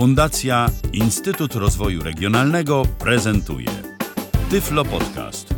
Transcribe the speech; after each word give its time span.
Fundacja 0.00 0.66
Instytut 0.92 1.54
Rozwoju 1.54 2.02
Regionalnego 2.02 2.82
prezentuje 2.98 3.68
Tyflo 4.50 4.84
Podcast. 4.84 5.54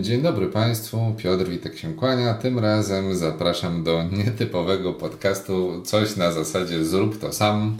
Dzień 0.00 0.22
dobry 0.22 0.46
Państwu, 0.46 1.14
Piotr 1.18 1.44
Witek 1.48 1.78
się 1.78 1.94
kłania. 1.94 2.34
Tym 2.34 2.58
razem 2.58 3.16
zapraszam 3.16 3.84
do 3.84 4.04
nietypowego 4.12 4.92
podcastu 4.92 5.82
Coś 5.82 6.16
na 6.16 6.32
zasadzie 6.32 6.84
zrób 6.84 7.18
to 7.18 7.32
sam. 7.32 7.76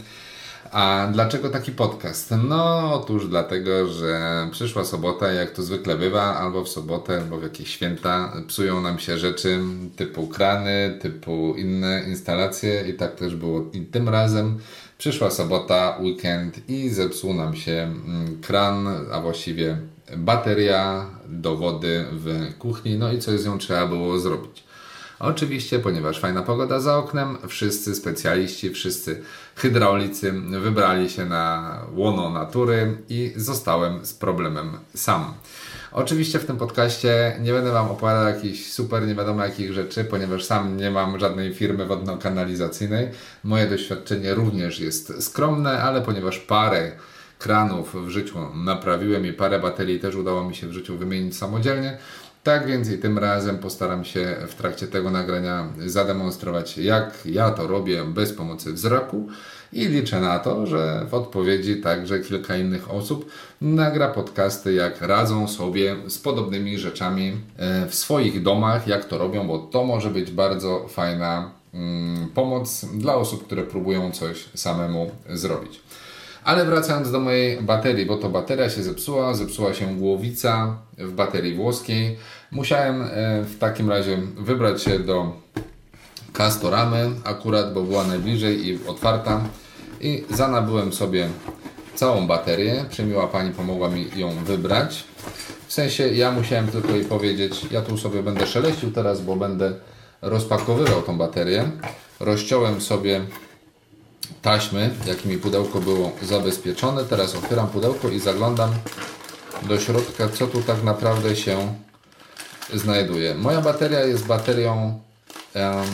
A 0.71 1.07
dlaczego 1.11 1.49
taki 1.49 1.71
podcast? 1.71 2.33
No, 2.43 2.93
otóż 2.93 3.27
dlatego, 3.27 3.87
że 3.87 4.47
przyszła 4.51 4.85
sobota, 4.85 5.31
jak 5.31 5.51
to 5.51 5.63
zwykle 5.63 5.97
bywa, 5.97 6.37
albo 6.37 6.63
w 6.63 6.69
sobotę, 6.69 7.17
albo 7.21 7.37
w 7.37 7.43
jakieś 7.43 7.69
święta, 7.69 8.33
psują 8.47 8.81
nam 8.81 8.99
się 8.99 9.17
rzeczy 9.17 9.59
typu 9.95 10.27
krany, 10.27 10.97
typu 11.01 11.55
inne 11.57 12.03
instalacje 12.07 12.83
i 12.89 12.93
tak 12.93 13.15
też 13.15 13.35
było 13.35 13.65
i 13.73 13.81
tym 13.81 14.09
razem. 14.09 14.59
Przyszła 14.97 15.31
sobota, 15.31 15.97
weekend 16.01 16.69
i 16.69 16.89
zepsuł 16.89 17.33
nam 17.33 17.55
się 17.55 17.71
mm, 17.71 18.41
kran, 18.41 18.87
a 19.11 19.21
właściwie 19.21 19.77
bateria 20.17 21.05
do 21.27 21.55
wody 21.55 22.05
w 22.11 22.57
kuchni, 22.59 22.97
no 22.97 23.11
i 23.13 23.19
coś 23.19 23.39
z 23.39 23.45
nią 23.45 23.57
trzeba 23.57 23.87
było 23.87 24.19
zrobić. 24.19 24.63
Oczywiście, 25.19 25.79
ponieważ 25.79 26.19
fajna 26.19 26.41
pogoda 26.41 26.79
za 26.79 26.97
oknem, 26.97 27.37
wszyscy 27.47 27.95
specjaliści, 27.95 28.69
wszyscy 28.69 29.21
hydraulicy 29.55 30.31
wybrali 30.61 31.09
się 31.09 31.25
na 31.25 31.75
łono 31.95 32.29
natury 32.29 32.97
i 33.09 33.33
zostałem 33.35 34.05
z 34.05 34.13
problemem 34.13 34.77
sam. 34.95 35.33
Oczywiście 35.91 36.39
w 36.39 36.45
tym 36.45 36.57
podcaście 36.57 37.37
nie 37.41 37.53
będę 37.53 37.71
Wam 37.71 37.91
opowiadał 37.91 38.25
jakichś 38.25 38.71
super 38.71 39.07
nie 39.07 39.15
wiadomo 39.15 39.45
jakich 39.45 39.73
rzeczy, 39.73 40.05
ponieważ 40.05 40.43
sam 40.43 40.77
nie 40.77 40.91
mam 40.91 41.19
żadnej 41.19 41.53
firmy 41.53 41.85
wodno-kanalizacyjnej. 41.85 43.07
Moje 43.43 43.67
doświadczenie 43.67 44.33
również 44.33 44.79
jest 44.79 45.23
skromne, 45.23 45.83
ale 45.83 46.01
ponieważ 46.01 46.39
parę 46.39 46.91
kranów 47.39 48.05
w 48.05 48.09
życiu 48.09 48.39
naprawiłem 48.55 49.25
i 49.25 49.33
parę 49.33 49.59
baterii 49.59 49.99
też 49.99 50.15
udało 50.15 50.43
mi 50.43 50.55
się 50.55 50.67
w 50.67 50.73
życiu 50.73 50.97
wymienić 50.97 51.37
samodzielnie, 51.37 51.97
tak 52.43 52.67
więc 52.67 52.89
i 52.89 52.97
tym 52.97 53.17
razem 53.17 53.57
postaram 53.57 54.05
się 54.05 54.35
w 54.47 54.55
trakcie 54.55 54.87
tego 54.87 55.11
nagrania 55.11 55.67
zademonstrować, 55.85 56.77
jak 56.77 57.25
ja 57.25 57.51
to 57.51 57.67
robię 57.67 58.05
bez 58.05 58.33
pomocy 58.33 58.73
wzroku 58.73 59.27
i 59.73 59.85
liczę 59.85 60.19
na 60.19 60.39
to, 60.39 60.67
że 60.67 61.05
w 61.09 61.13
odpowiedzi 61.13 61.81
także 61.81 62.19
kilka 62.19 62.57
innych 62.57 62.91
osób 62.91 63.31
nagra 63.61 64.07
podcasty, 64.07 64.73
jak 64.73 65.01
radzą 65.01 65.47
sobie 65.47 65.95
z 66.07 66.17
podobnymi 66.17 66.77
rzeczami 66.77 67.37
e, 67.57 67.85
w 67.87 67.95
swoich 67.95 68.43
domach, 68.43 68.87
jak 68.87 69.05
to 69.05 69.17
robią, 69.17 69.47
bo 69.47 69.57
to 69.57 69.83
może 69.83 70.09
być 70.09 70.31
bardzo 70.31 70.87
fajna 70.87 71.51
mm, 71.73 72.27
pomoc 72.27 72.85
dla 72.85 73.15
osób, 73.15 73.45
które 73.45 73.63
próbują 73.63 74.11
coś 74.11 74.45
samemu 74.55 75.11
zrobić. 75.29 75.81
Ale 76.43 76.65
wracając 76.65 77.11
do 77.11 77.19
mojej 77.19 77.61
baterii, 77.61 78.05
bo 78.05 78.17
to 78.17 78.29
bateria 78.29 78.69
się 78.69 78.83
zepsuła, 78.83 79.33
zepsuła 79.33 79.73
się 79.73 79.95
głowica 79.95 80.77
w 80.97 81.11
baterii 81.11 81.55
włoskiej. 81.55 82.17
Musiałem 82.51 83.01
e, 83.01 83.07
w 83.43 83.57
takim 83.59 83.89
razie 83.89 84.17
wybrać 84.37 84.83
się 84.83 84.99
do 84.99 85.31
Castoramy 86.33 87.09
akurat, 87.23 87.73
bo 87.73 87.83
była 87.83 88.03
najbliżej 88.03 88.67
i 88.67 88.79
otwarta. 88.87 89.41
I 90.01 90.23
zanabyłem 90.29 90.93
sobie 90.93 91.29
całą 91.95 92.27
baterię. 92.27 92.85
Przemiła 92.89 93.27
Pani 93.27 93.51
pomogła 93.51 93.89
mi 93.89 94.07
ją 94.15 94.29
wybrać. 94.29 95.03
W 95.67 95.73
sensie 95.73 96.07
ja 96.07 96.31
musiałem 96.31 96.67
tylko 96.67 96.91
jej 96.91 97.05
powiedzieć, 97.05 97.65
ja 97.71 97.81
tu 97.81 97.97
sobie 97.97 98.23
będę 98.23 98.47
szeleścił 98.47 98.91
teraz, 98.91 99.21
bo 99.21 99.35
będę 99.35 99.73
rozpakowywał 100.21 101.01
tą 101.01 101.17
baterię. 101.17 101.71
Rozciąłem 102.19 102.81
sobie 102.81 103.21
taśmy, 104.41 104.95
jakimi 105.05 105.37
pudełko 105.37 105.79
było 105.79 106.11
zabezpieczone. 106.21 107.05
Teraz 107.05 107.35
otwieram 107.35 107.67
pudełko 107.67 108.09
i 108.09 108.19
zaglądam 108.19 108.71
do 109.63 109.79
środka, 109.79 110.29
co 110.29 110.47
tu 110.47 110.61
tak 110.61 110.83
naprawdę 110.83 111.35
się 111.35 111.75
znajduje. 112.73 113.35
Moja 113.35 113.61
bateria 113.61 113.99
jest 113.99 114.25
baterią 114.25 114.99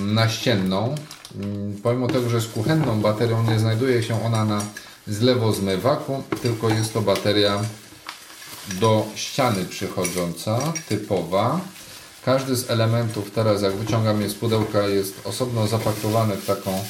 naścienną. 0.01 0.95
Mm, 1.35 1.81
pomimo 1.83 2.07
tego, 2.07 2.29
że 2.29 2.41
z 2.41 2.47
kuchenną 2.47 3.01
baterią 3.01 3.43
nie 3.43 3.59
znajduje 3.59 4.03
się 4.03 4.25
ona 4.25 4.45
na 4.45 4.61
zlewozmywaku, 5.07 6.23
tylko 6.41 6.69
jest 6.69 6.93
to 6.93 7.01
bateria 7.01 7.61
do 8.79 9.05
ściany 9.15 9.65
przychodząca, 9.65 10.59
typowa. 10.89 11.59
Każdy 12.25 12.55
z 12.55 12.69
elementów 12.69 13.31
teraz, 13.31 13.61
jak 13.61 13.73
wyciągam 13.73 14.21
je 14.21 14.29
z 14.29 14.33
pudełka, 14.33 14.87
jest 14.87 15.27
osobno 15.27 15.67
zapakowany 15.67 16.35
w 16.35 16.45
taką 16.45 16.83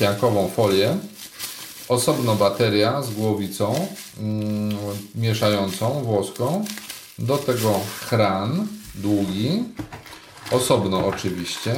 piankową 0.00 0.48
folię. 0.48 0.96
Osobno 1.88 2.34
bateria 2.34 3.02
z 3.02 3.10
głowicą 3.10 3.88
mm, 4.20 4.76
mieszającą 5.14 6.02
włoską. 6.04 6.64
Do 7.18 7.36
tego 7.36 7.80
kran 8.08 8.66
długi. 8.94 9.64
Osobno 10.50 11.06
oczywiście. 11.06 11.74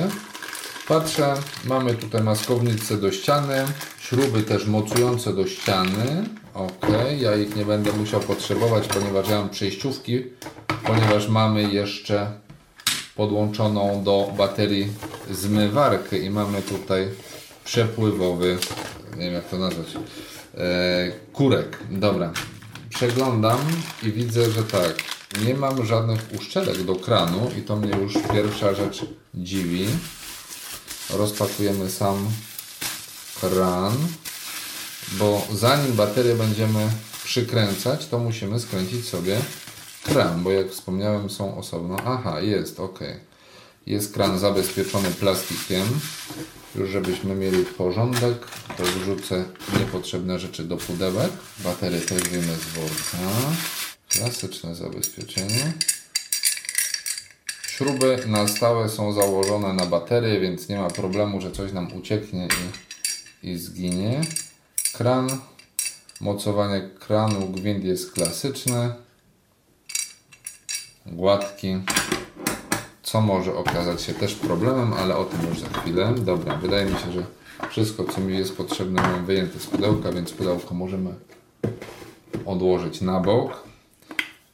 Patrzę, 0.89 1.35
mamy 1.65 1.95
tutaj 1.95 2.23
maskownicę 2.23 2.97
do 2.97 3.13
ściany, 3.13 3.65
śruby 3.99 4.43
też 4.43 4.67
mocujące 4.67 5.33
do 5.33 5.47
ściany. 5.47 6.25
Ok, 6.55 6.87
ja 7.19 7.37
ich 7.37 7.57
nie 7.57 7.65
będę 7.65 7.93
musiał 7.93 8.21
potrzebować, 8.21 8.89
ponieważ 8.89 9.29
ja 9.29 9.39
mam 9.39 9.51
przejściówki, 9.51 10.23
ponieważ 10.85 11.29
mamy 11.29 11.73
jeszcze 11.73 12.33
podłączoną 13.17 14.05
do 14.05 14.33
baterii 14.37 14.89
zmywarkę 15.31 16.19
i 16.19 16.31
mamy 16.31 16.63
tutaj 16.63 17.09
przepływowy, 17.67 18.59
nie 19.17 19.25
wiem 19.25 19.35
jak 19.35 19.49
to 19.49 19.59
nazwać, 19.59 19.87
e, 20.55 21.13
kurek. 21.33 21.79
Dobra, 21.91 22.33
przeglądam 22.89 23.59
i 24.03 24.13
widzę, 24.13 24.51
że 24.51 24.63
tak, 24.63 24.95
nie 25.45 25.55
mam 25.55 25.87
żadnych 25.87 26.21
uszczelek 26.39 26.83
do 26.83 26.95
kranu 26.95 27.51
i 27.59 27.63
to 27.63 27.77
mnie 27.77 27.97
już 27.97 28.15
pierwsza 28.33 28.75
rzecz 28.75 29.07
dziwi. 29.35 29.87
Rozpakujemy 31.11 31.91
sam 31.91 32.31
kran, 33.41 33.93
bo 35.13 35.47
zanim 35.53 35.93
baterię 35.93 36.35
będziemy 36.35 36.89
przykręcać, 37.25 38.07
to 38.07 38.19
musimy 38.19 38.61
skręcić 38.61 39.09
sobie 39.09 39.37
kran, 40.05 40.43
bo 40.43 40.51
jak 40.51 40.71
wspomniałem 40.71 41.31
są 41.31 41.59
osobno. 41.59 41.97
Aha, 42.05 42.41
jest, 42.41 42.81
ok. 42.81 42.99
Jest 43.87 44.15
kran 44.15 44.39
zabezpieczony 44.39 45.11
plastikiem. 45.11 45.85
Już 46.79 46.91
żebyśmy 46.91 47.35
mieli 47.35 47.65
porządek, 47.65 48.47
to 48.77 48.85
wrzucę 48.85 49.45
niepotrzebne 49.81 50.39
rzeczy 50.39 50.65
do 50.65 50.77
pudełek. 50.77 51.31
Baterię 51.65 52.01
też 52.01 52.23
wiemy 52.23 52.57
z 52.57 52.65
worka. 52.65 53.31
Klasyczne 54.09 54.75
zabezpieczenie. 54.75 55.73
Śruby 57.69 58.23
na 58.27 58.49
stałe 58.49 58.89
są 58.89 59.13
założone 59.13 59.73
na 59.73 59.87
baterię, 59.87 60.41
więc 60.41 60.69
nie 60.69 60.79
ma 60.79 60.91
problemu, 60.91 61.41
że 61.41 61.53
coś 61.53 61.73
nam 61.73 61.93
ucieknie 61.93 62.49
i, 63.43 63.51
i 63.51 63.59
zginie. 63.59 64.21
Kran. 64.93 65.39
Mocowanie 66.21 66.91
kranu, 67.01 67.49
gwint 67.49 67.85
jest 67.85 68.13
klasyczny. 68.13 68.95
Gładki 71.07 71.77
co 73.07 73.21
może 73.21 73.55
okazać 73.55 74.03
się 74.03 74.15
też 74.15 74.35
problemem, 74.35 74.93
ale 74.93 75.17
o 75.17 75.25
tym 75.25 75.49
już 75.49 75.61
za 75.61 75.69
chwilę. 75.69 76.15
Dobra, 76.19 76.57
wydaje 76.57 76.87
mi 76.87 76.99
się, 76.99 77.13
że 77.13 77.27
wszystko, 77.71 78.05
co 78.05 78.21
mi 78.21 78.39
jest 78.39 78.57
potrzebne, 78.57 79.03
mam 79.03 79.27
wyjęte 79.27 79.59
z 79.59 79.67
pudełka, 79.67 80.13
więc 80.13 80.33
pudełko 80.33 80.75
możemy 80.75 81.15
odłożyć 82.47 83.01
na 83.01 83.21
bok. 83.21 83.63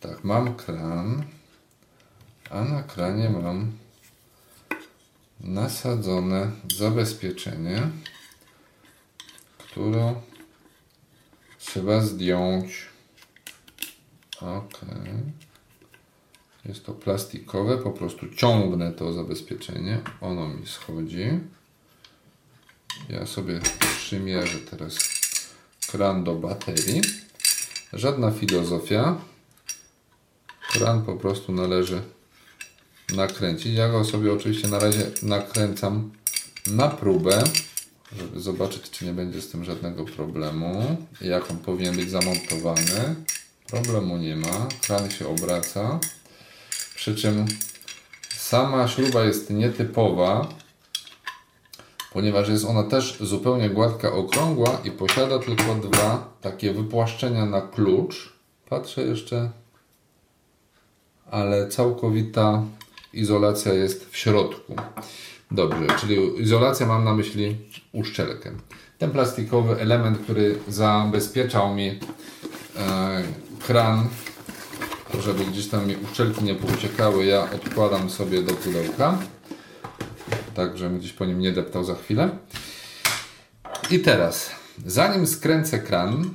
Tak, 0.00 0.24
mam 0.24 0.54
kran, 0.54 1.24
a 2.50 2.64
na 2.64 2.82
kranie 2.82 3.30
mam 3.30 3.72
nasadzone 5.40 6.50
zabezpieczenie, 6.76 7.82
które 9.58 10.14
trzeba 11.58 12.00
zdjąć. 12.00 12.88
Ok. 14.40 14.80
Jest 16.64 16.84
to 16.84 16.92
plastikowe, 16.92 17.78
po 17.78 17.90
prostu 17.90 18.28
ciągnę 18.28 18.92
to 18.92 19.12
zabezpieczenie, 19.12 20.00
ono 20.20 20.48
mi 20.48 20.66
schodzi. 20.66 21.26
Ja 23.08 23.26
sobie 23.26 23.60
przymierzę 23.96 24.58
teraz 24.58 24.98
kran 25.88 26.24
do 26.24 26.34
baterii. 26.34 27.00
Żadna 27.92 28.30
filozofia. 28.30 29.16
Kran 30.72 31.02
po 31.02 31.16
prostu 31.16 31.52
należy 31.52 32.02
nakręcić. 33.14 33.74
Ja 33.74 33.88
go 33.88 34.04
sobie 34.04 34.32
oczywiście 34.32 34.68
na 34.68 34.78
razie 34.78 35.10
nakręcam 35.22 36.10
na 36.66 36.88
próbę, 36.88 37.44
żeby 38.16 38.40
zobaczyć, 38.40 38.90
czy 38.90 39.04
nie 39.04 39.12
będzie 39.12 39.42
z 39.42 39.50
tym 39.50 39.64
żadnego 39.64 40.04
problemu. 40.04 40.96
Jak 41.20 41.50
on 41.50 41.58
powinien 41.58 41.96
być 41.96 42.10
zamontowany. 42.10 43.14
Problemu 43.66 44.16
nie 44.16 44.36
ma. 44.36 44.68
Kran 44.82 45.10
się 45.10 45.28
obraca. 45.28 46.00
Przy 47.02 47.14
czym 47.14 47.46
sama 48.36 48.88
śruba 48.88 49.24
jest 49.24 49.50
nietypowa, 49.50 50.48
ponieważ 52.12 52.48
jest 52.48 52.64
ona 52.64 52.82
też 52.82 53.18
zupełnie 53.20 53.70
gładka, 53.70 54.12
okrągła 54.12 54.80
i 54.84 54.90
posiada 54.90 55.38
tylko 55.38 55.74
dwa 55.74 56.32
takie 56.40 56.72
wypłaszczenia 56.72 57.46
na 57.46 57.60
klucz. 57.60 58.32
Patrzę 58.68 59.02
jeszcze, 59.02 59.50
ale 61.30 61.68
całkowita 61.68 62.62
izolacja 63.12 63.72
jest 63.72 64.10
w 64.10 64.16
środku. 64.16 64.76
Dobrze, 65.50 65.86
czyli 66.00 66.42
izolacja 66.42 66.86
mam 66.86 67.04
na 67.04 67.14
myśli 67.14 67.56
uszczelkę. 67.92 68.52
Ten 68.98 69.10
plastikowy 69.10 69.80
element, 69.80 70.18
który 70.18 70.58
zabezpieczał 70.68 71.74
mi 71.74 71.88
e, 72.76 73.22
kran, 73.66 74.08
żeby 75.20 75.44
gdzieś 75.44 75.68
tam 75.68 75.86
mi 75.86 75.96
uszczelki 75.96 76.44
nie 76.44 76.54
pouciekały, 76.54 77.24
ja 77.24 77.50
odkładam 77.50 78.10
sobie 78.10 78.42
do 78.42 78.54
pudełka, 78.54 79.18
tak 80.54 80.78
żebym 80.78 80.98
gdzieś 80.98 81.12
po 81.12 81.24
nim 81.24 81.38
nie 81.38 81.52
deptał 81.52 81.84
za 81.84 81.94
chwilę. 81.94 82.28
I 83.90 83.98
teraz, 84.00 84.50
zanim 84.86 85.26
skręcę 85.26 85.78
kran, 85.78 86.30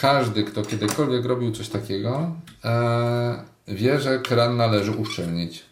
każdy, 0.00 0.44
kto 0.44 0.62
kiedykolwiek 0.62 1.24
robił 1.24 1.52
coś 1.52 1.68
takiego, 1.68 2.32
e, 2.64 3.44
wie, 3.68 4.00
że 4.00 4.18
kran 4.18 4.56
należy 4.56 4.90
uszczelnić. 4.90 5.64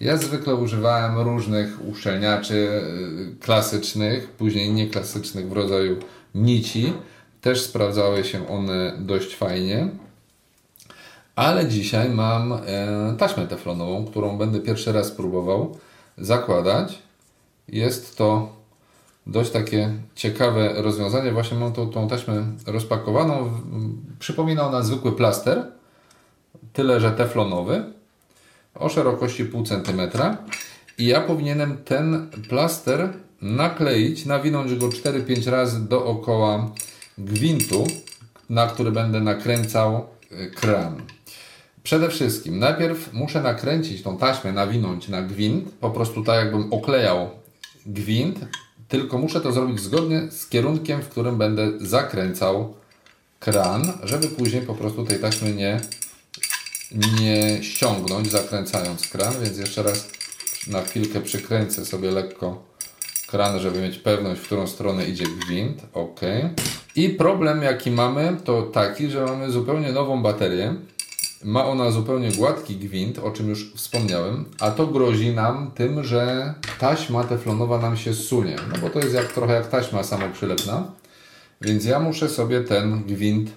Ja 0.00 0.16
zwykle 0.16 0.54
używałem 0.54 1.18
różnych 1.18 1.86
uszczelniaczy 1.88 2.68
e, 2.70 3.44
klasycznych, 3.44 4.28
później 4.28 4.72
nieklasycznych 4.72 5.48
w 5.48 5.52
rodzaju 5.52 5.96
nici. 6.34 6.92
Też 7.40 7.62
sprawdzały 7.62 8.24
się 8.24 8.48
one 8.48 8.96
dość 8.98 9.36
fajnie. 9.36 9.88
Ale 11.36 11.66
dzisiaj 11.66 12.10
mam 12.10 12.52
e, 12.52 12.58
taśmę 13.18 13.46
teflonową, 13.46 14.04
którą 14.04 14.38
będę 14.38 14.60
pierwszy 14.60 14.92
raz 14.92 15.10
próbował 15.10 15.78
zakładać. 16.18 16.98
Jest 17.68 18.18
to 18.18 18.56
dość 19.26 19.50
takie 19.50 19.92
ciekawe 20.14 20.82
rozwiązanie. 20.82 21.32
Właśnie 21.32 21.58
mam 21.58 21.72
tą, 21.72 21.90
tą 21.90 22.08
taśmę 22.08 22.46
rozpakowaną. 22.66 23.50
Przypomina 24.18 24.66
ona 24.66 24.82
zwykły 24.82 25.12
plaster, 25.12 25.66
tyle 26.72 27.00
że 27.00 27.10
teflonowy, 27.10 27.84
o 28.74 28.88
szerokości 28.88 29.44
pół 29.44 29.62
centymetra. 29.62 30.36
I 30.98 31.06
ja 31.06 31.20
powinienem 31.20 31.78
ten 31.84 32.30
plaster 32.48 33.12
nakleić, 33.42 34.26
nawinąć 34.26 34.74
go 34.74 34.88
4-5 34.88 35.50
razy 35.50 35.88
dookoła 35.88 36.70
gwintu, 37.18 37.86
na 38.50 38.66
który 38.66 38.92
będę 38.92 39.20
nakręcał 39.20 40.06
y, 40.32 40.50
kran. 40.50 41.02
Przede 41.86 42.08
wszystkim, 42.08 42.58
najpierw 42.58 43.12
muszę 43.12 43.42
nakręcić 43.42 44.02
tą 44.02 44.18
taśmę, 44.18 44.52
nawinąć 44.52 45.08
na 45.08 45.22
gwint, 45.22 45.74
po 45.80 45.90
prostu 45.90 46.24
tak 46.24 46.44
jakbym 46.44 46.72
oklejał 46.72 47.30
gwint, 47.86 48.38
tylko 48.88 49.18
muszę 49.18 49.40
to 49.40 49.52
zrobić 49.52 49.80
zgodnie 49.80 50.22
z 50.30 50.46
kierunkiem, 50.48 51.02
w 51.02 51.08
którym 51.08 51.38
będę 51.38 51.72
zakręcał 51.80 52.74
kran, 53.40 53.92
żeby 54.02 54.28
później 54.28 54.62
po 54.62 54.74
prostu 54.74 55.04
tej 55.04 55.18
taśmy 55.18 55.52
nie, 55.52 55.80
nie 57.20 57.62
ściągnąć, 57.62 58.30
zakręcając 58.30 59.08
kran, 59.08 59.34
więc 59.42 59.58
jeszcze 59.58 59.82
raz 59.82 60.08
na 60.66 60.82
chwilkę 60.82 61.20
przykręcę 61.20 61.84
sobie 61.84 62.10
lekko 62.10 62.62
kran, 63.26 63.60
żeby 63.60 63.80
mieć 63.80 63.98
pewność, 63.98 64.40
w 64.40 64.44
którą 64.44 64.66
stronę 64.66 65.06
idzie 65.06 65.24
gwint. 65.46 65.82
OK. 65.92 66.20
I 66.96 67.08
problem 67.08 67.62
jaki 67.62 67.90
mamy, 67.90 68.36
to 68.44 68.62
taki, 68.62 69.10
że 69.10 69.24
mamy 69.24 69.50
zupełnie 69.50 69.92
nową 69.92 70.22
baterię. 70.22 70.74
Ma 71.46 71.64
ona 71.64 71.90
zupełnie 71.90 72.32
gładki 72.32 72.76
gwint, 72.76 73.18
o 73.18 73.30
czym 73.30 73.48
już 73.48 73.72
wspomniałem, 73.74 74.44
a 74.60 74.70
to 74.70 74.86
grozi 74.86 75.30
nam 75.30 75.70
tym, 75.70 76.04
że 76.04 76.54
taśma 76.78 77.24
teflonowa 77.24 77.78
nam 77.78 77.96
się 77.96 78.14
sunie. 78.14 78.56
No 78.72 78.78
bo 78.78 78.90
to 78.90 78.98
jest 78.98 79.14
jak, 79.14 79.32
trochę 79.32 79.52
jak 79.52 79.68
taśma 79.68 80.02
samoprzylepna. 80.02 80.92
Więc 81.60 81.84
ja 81.84 82.00
muszę 82.00 82.28
sobie 82.28 82.60
ten 82.60 83.04
gwint 83.04 83.50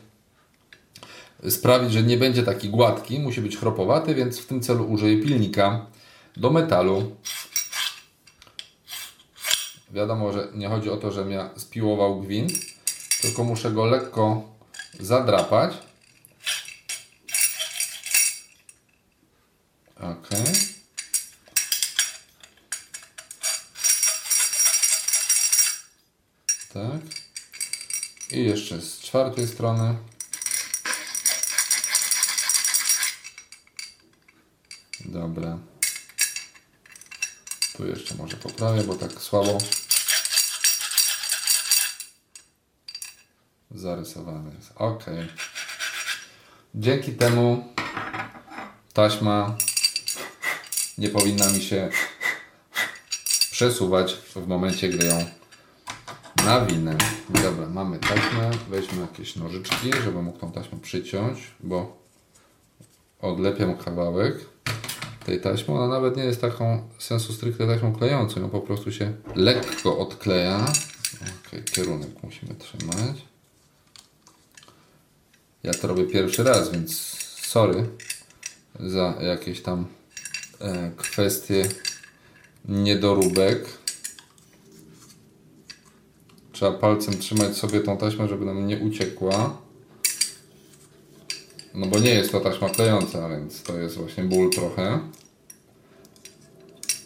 sprawić, 1.50 1.91
że 1.91 2.03
nie 2.03 2.18
będzie 2.18 2.44
taki 2.44 2.69
gładki, 2.69 3.19
musi 3.19 3.41
być 3.41 3.57
chropowaty, 3.57 4.15
więc 4.15 4.39
w 4.39 4.45
tym 4.45 4.62
celu 4.62 4.86
użyję 4.86 5.24
pilnika 5.24 5.86
do 6.38 6.50
metalu. 6.50 7.15
Wiadomo, 9.91 10.33
że 10.33 10.47
nie 10.56 10.68
chodzi 10.68 10.89
o 10.89 10.97
to, 10.97 11.12
żebym 11.12 11.31
ja 11.31 11.50
spiłował 11.57 12.21
gwint, 12.21 12.51
tylko 13.21 13.44
muszę 13.44 13.71
go 13.71 13.86
lekko 13.86 14.44
zadrapać. 15.00 15.88
Ok. 20.00 20.30
Tak. 26.74 27.01
I 28.31 28.44
jeszcze 28.44 28.81
z 28.81 29.00
czwartej 29.00 29.48
strony. 29.48 29.98
Dobra. 35.06 35.57
Tu 37.78 37.88
jeszcze 37.88 38.16
może 38.16 38.38
poprawię, 38.38 38.84
bo 38.84 38.96
tak 38.96 39.12
słabo 39.12 39.57
zarysowany 43.72 44.56
jest. 44.56 44.72
Ok. 44.75 45.06
Dzięki 46.75 47.13
temu 47.13 47.74
taśma 48.94 49.57
nie 51.00 51.10
powinna 51.10 51.50
mi 51.50 51.62
się 51.62 51.90
przesuwać 53.51 54.13
w 54.13 54.48
momencie, 54.48 54.90
gdy 54.90 55.07
ją 55.07 55.25
nawinę. 56.46 56.98
Dobra, 57.30 57.69
mamy 57.69 58.00
taśmę. 58.00 58.51
Weźmy 58.69 59.01
jakieś 59.01 59.36
nożyczki, 59.36 59.92
żeby 60.04 60.22
mógł 60.22 60.40
tą 60.40 60.51
taśmę 60.51 60.80
przyciąć, 60.80 61.51
bo 61.60 61.98
odlepiam 63.22 63.78
kawałek 63.78 64.36
tej 65.25 65.42
taśmy. 65.42 65.74
Ona 65.74 65.88
nawet 65.88 66.18
nie 66.18 66.24
jest 66.24 66.42
taką 66.42 66.90
sensu 67.00 67.34
stricte 67.34 67.68
taśmą 67.68 67.96
klejącą, 67.96 68.42
ją 68.42 68.50
po 68.50 68.62
prostu 68.62 68.92
się 68.92 69.13
lekko 69.36 69.98
odkleja. 69.98 70.66
Ok, 71.22 71.63
kierunek 71.74 72.24
musimy 72.24 72.56
trzymać. 72.56 73.18
Ja 75.63 75.74
to 75.74 75.88
robię 75.88 76.04
pierwszy 76.04 76.44
raz, 76.44 76.72
więc 76.72 76.98
sorry 77.42 77.90
za 78.80 79.13
jakieś 79.22 79.62
tam 79.62 79.86
kwestie 80.97 81.69
niedoróbek. 82.65 83.65
Trzeba 86.51 86.72
palcem 86.72 87.17
trzymać 87.17 87.57
sobie 87.57 87.79
tą 87.79 87.98
taśmę, 87.98 88.27
żeby 88.27 88.45
nam 88.45 88.67
nie 88.67 88.77
uciekła. 88.77 89.57
No 91.74 91.88
bo 91.88 92.00
nie 92.00 92.10
jest 92.10 92.31
to 92.31 92.39
taśma 92.39 92.69
klejąca, 92.69 93.29
więc 93.29 93.63
to 93.63 93.77
jest 93.77 93.95
właśnie 93.95 94.24
ból 94.24 94.50
trochę. 94.50 95.00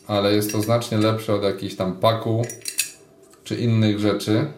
Ale 0.08 0.34
jest 0.34 0.51
to 0.51 0.62
znacznie 0.62 0.98
lepsze 0.98 1.34
od 1.34 1.44
jakichś 1.44 1.75
tam 1.75 1.96
paku 1.96 2.46
czy 3.44 3.56
innych 3.56 4.00
rzeczy, 4.00 4.51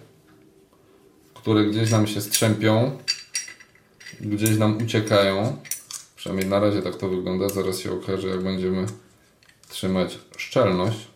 które 1.33 1.65
gdzieś 1.65 1.91
nam 1.91 2.07
się 2.07 2.21
strzępią, 2.21 2.97
gdzieś 4.21 4.57
nam 4.57 4.77
uciekają. 4.77 5.57
Przynajmniej 6.25 6.49
na 6.49 6.59
razie 6.59 6.81
tak 6.81 6.95
to 6.95 7.09
wygląda. 7.09 7.49
Zaraz 7.49 7.79
się 7.79 7.91
okaże, 7.93 8.27
jak 8.27 8.43
będziemy 8.43 8.85
trzymać 9.69 10.19
szczelność. 10.37 11.07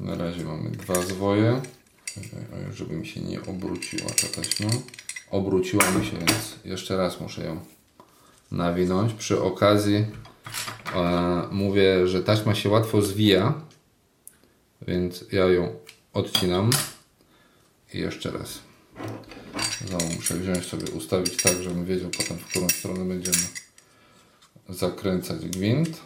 Na 0.00 0.14
razie 0.14 0.44
mamy 0.44 0.70
dwa 0.70 1.02
zwoje. 1.02 1.60
Żeby 2.74 2.94
mi 2.94 3.06
się 3.06 3.20
nie 3.20 3.42
obróciła 3.42 4.10
ta 4.10 4.28
taśma. 4.40 4.70
Obróciła 5.30 5.90
mi 5.90 6.06
się, 6.06 6.18
więc 6.18 6.56
jeszcze 6.64 6.96
raz 6.96 7.20
muszę 7.20 7.44
ją 7.44 7.60
nawinąć. 8.50 9.12
Przy 9.12 9.42
okazji 9.42 10.06
e, 10.94 11.42
mówię, 11.50 12.08
że 12.08 12.22
taśma 12.22 12.54
się 12.54 12.68
łatwo 12.68 13.02
zwija, 13.02 13.54
więc 14.82 15.24
ja 15.32 15.44
ją 15.44 15.74
odcinam 16.12 16.70
i 17.94 17.98
jeszcze 17.98 18.30
raz. 18.30 18.58
Znowu 19.88 20.06
muszę 20.14 20.34
wziąć 20.34 20.66
sobie, 20.66 20.90
ustawić 20.90 21.42
tak, 21.42 21.62
żebym 21.62 21.84
wiedział 21.84 22.10
potem, 22.10 22.36
w 22.36 22.46
którą 22.46 22.68
stronę 22.68 23.04
będziemy 23.04 23.59
zakręcać 24.70 25.48
gwint. 25.48 26.00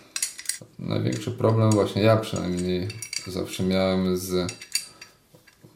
Największy 0.79 1.31
problem 1.31 1.71
właśnie 1.71 2.03
ja 2.03 2.17
przynajmniej 2.17 2.89
zawsze 3.27 3.63
miałem 3.63 4.19
z 4.19 4.53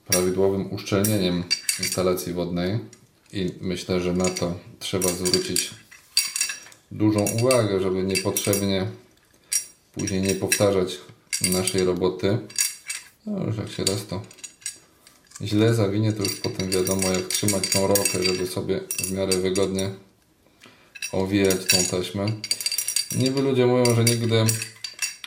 prawidłowym 0.07 0.73
uszczelnieniem 0.73 1.45
instalacji 1.78 2.33
wodnej 2.33 2.78
i 3.33 3.54
myślę, 3.61 4.00
że 4.00 4.12
na 4.12 4.30
to 4.30 4.54
trzeba 4.78 5.09
zwrócić 5.09 5.71
dużą 6.90 7.21
uwagę, 7.21 7.80
żeby 7.80 8.02
niepotrzebnie 8.02 8.87
później 9.92 10.23
nie 10.23 10.35
powtarzać 10.35 10.99
naszej 11.50 11.85
roboty. 11.85 12.38
No 13.26 13.45
już 13.45 13.57
jak 13.57 13.71
się 13.71 13.85
raz 13.85 14.07
to 14.07 14.23
źle 15.42 15.75
zawinie, 15.75 16.12
to 16.12 16.23
już 16.23 16.35
potem 16.35 16.71
wiadomo 16.71 17.11
jak 17.11 17.26
trzymać 17.26 17.68
tą 17.68 17.87
rolkę, 17.87 18.25
żeby 18.25 18.47
sobie 18.47 18.80
w 18.99 19.12
miarę 19.12 19.37
wygodnie 19.37 19.90
owijać 21.12 21.64
tą 21.71 21.85
taśmę. 21.85 22.26
Niby 23.16 23.42
ludzie 23.42 23.66
mówią, 23.66 23.94
że 23.94 24.04
nigdy, 24.04 24.44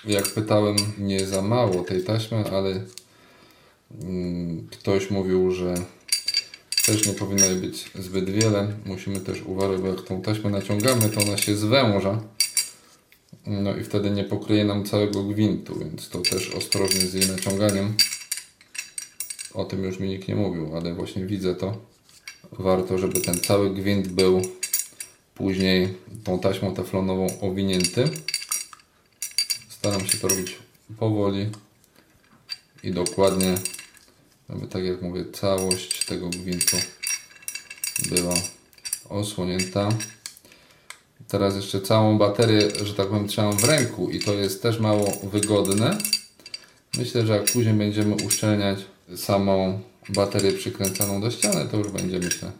jak 0.05 0.27
pytałem, 0.27 0.75
nie 0.97 1.25
za 1.25 1.41
mało 1.41 1.83
tej 1.83 2.03
taśmy, 2.03 2.51
ale 2.51 2.81
Mm, 3.99 4.67
ktoś 4.71 5.09
mówił, 5.11 5.51
że 5.51 5.73
też 6.85 7.05
nie 7.07 7.13
powinno 7.13 7.45
jej 7.45 7.55
być 7.55 7.91
zbyt 7.95 8.29
wiele. 8.29 8.73
Musimy 8.85 9.19
też 9.19 9.41
uważać, 9.41 9.81
bo 9.81 9.87
jak 9.87 10.01
tą 10.01 10.21
taśmę 10.21 10.49
naciągamy, 10.49 11.09
to 11.09 11.21
ona 11.21 11.37
się 11.37 11.55
zwęża. 11.55 12.21
No 13.47 13.75
i 13.77 13.83
wtedy 13.83 14.11
nie 14.11 14.23
pokryje 14.23 14.65
nam 14.65 14.85
całego 14.85 15.23
gwintu, 15.23 15.79
więc 15.79 16.09
to 16.09 16.19
też 16.19 16.49
ostrożnie 16.49 17.01
z 17.01 17.13
jej 17.13 17.27
naciąganiem. 17.27 17.93
O 19.53 19.65
tym 19.65 19.83
już 19.83 19.99
mi 19.99 20.09
nikt 20.09 20.27
nie 20.27 20.35
mówił, 20.35 20.77
ale 20.77 20.93
właśnie 20.93 21.25
widzę 21.25 21.55
to. 21.55 21.77
Warto, 22.51 22.97
żeby 22.97 23.21
ten 23.21 23.39
cały 23.39 23.73
gwint 23.73 24.07
był 24.07 24.41
później 25.41 25.97
tą 26.23 26.39
taśmą 26.39 26.73
teflonową 26.73 27.39
owinięty. 27.41 28.09
Staram 29.69 30.07
się 30.07 30.17
to 30.17 30.27
robić 30.27 30.55
powoli 30.99 31.49
i 32.83 32.91
dokładnie, 32.91 33.55
aby 34.49 34.67
tak 34.67 34.83
jak 34.83 35.01
mówię, 35.01 35.25
całość 35.33 36.05
tego 36.05 36.29
gwintu 36.29 36.77
była 38.09 38.33
osłonięta. 39.09 39.89
Teraz 41.27 41.55
jeszcze 41.55 41.81
całą 41.81 42.17
baterię, 42.17 42.61
że 42.83 42.93
tak 42.93 43.07
powiem, 43.07 43.27
trzymam 43.27 43.57
w 43.57 43.63
ręku 43.63 44.09
i 44.09 44.19
to 44.19 44.33
jest 44.33 44.63
też 44.63 44.79
mało 44.79 45.21
wygodne. 45.23 45.97
Myślę, 46.97 47.25
że 47.25 47.33
jak 47.33 47.51
później 47.51 47.73
będziemy 47.73 48.15
uszczelniać 48.15 48.79
samą 49.15 49.81
baterię 50.09 50.51
przykręcaną 50.51 51.21
do 51.21 51.31
ściany, 51.31 51.69
to 51.71 51.77
już 51.77 51.87
będzie 51.87 52.19
myślę 52.19 52.51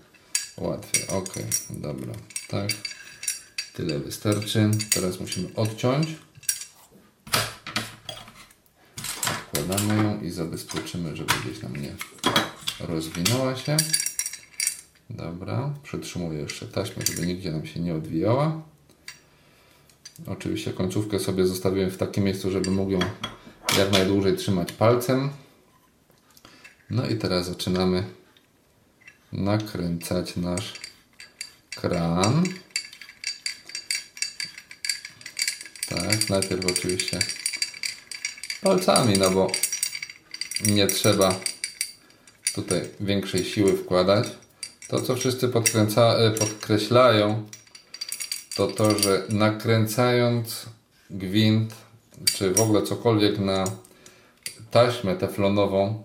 łatwiej. 0.62 1.08
Ok, 1.08 1.34
dobra, 1.70 2.14
tak. 2.48 2.70
Tyle 3.74 4.00
wystarczy. 4.00 4.72
Teraz 4.94 5.20
musimy 5.20 5.56
odciąć. 5.56 6.08
Odkładamy 9.54 10.04
ją 10.04 10.22
i 10.22 10.30
zabezpieczymy, 10.30 11.16
żeby 11.16 11.34
gdzieś 11.46 11.64
nam 11.64 11.76
nie 11.76 11.96
rozwinęła 12.80 13.56
się. 13.56 13.78
Dobra, 15.10 15.74
przytrzymuję 15.84 16.40
jeszcze 16.40 16.66
taśmę, 16.66 17.04
żeby 17.06 17.28
nigdzie 17.28 17.52
nam 17.52 17.66
się 17.66 17.80
nie 17.80 17.96
odwijała. 17.96 18.62
Oczywiście 20.28 20.74
końcówkę 20.74 21.20
sobie 21.20 21.48
zostawiłem 21.48 21.92
w 21.92 21.98
takim 21.98 22.24
miejscu, 22.24 22.52
żeby 22.52 22.72
mógł 22.72 22.92
ją 22.92 23.00
jak 23.78 23.92
najdłużej 23.92 24.38
trzymać 24.38 24.72
palcem. 24.72 25.30
No 26.90 27.08
i 27.08 27.18
teraz 27.18 27.46
zaczynamy 27.46 28.04
nakręcać 29.34 30.36
nasz 30.36 30.74
kran. 31.76 32.44
Tak, 35.90 36.30
najpierw 36.30 36.66
oczywiście 36.66 37.20
palcami, 38.62 39.18
no 39.18 39.32
bo 39.32 39.52
nie 40.66 40.88
trzeba 40.88 41.40
tutaj 42.56 42.82
większej 43.00 43.46
siły 43.46 43.78
wkładać. 43.78 44.28
To, 44.88 45.02
co 45.02 45.16
wszyscy 45.16 45.52
e, 45.98 46.32
podkreślają, 46.32 47.48
to 48.56 48.68
to, 48.68 49.00
że 49.00 49.24
nakręcając 49.30 50.66
gwint, 51.10 51.74
czy 52.34 52.54
w 52.54 52.60
ogóle 52.60 52.82
cokolwiek 52.82 53.40
na 53.40 53.64
taśmę 54.72 55.16
teflonową, 55.16 56.04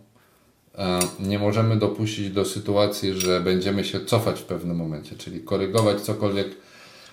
nie 1.20 1.38
możemy 1.38 1.76
dopuścić 1.76 2.30
do 2.30 2.44
sytuacji, 2.44 3.20
że 3.20 3.40
będziemy 3.40 3.84
się 3.84 4.04
cofać 4.04 4.40
w 4.40 4.44
pewnym 4.44 4.76
momencie, 4.76 5.16
czyli 5.16 5.40
korygować 5.40 6.00
cokolwiek, 6.00 6.48